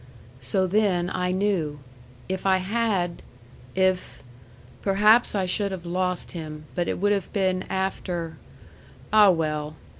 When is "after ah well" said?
7.69-9.75